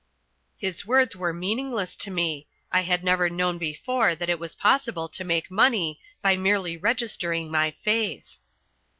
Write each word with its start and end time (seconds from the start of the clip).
His 0.57 0.83
words 0.83 1.15
were 1.15 1.31
meaningless 1.31 1.95
to 1.97 2.09
me. 2.09 2.47
I 2.71 2.81
had 2.81 3.03
never 3.03 3.29
known 3.29 3.59
before 3.59 4.15
that 4.15 4.29
it 4.31 4.39
was 4.39 4.55
possible 4.55 5.07
to 5.09 5.23
make 5.23 5.51
money 5.51 5.99
by 6.23 6.35
merely 6.35 6.75
registering 6.75 7.51
my 7.51 7.69
face. 7.69 8.39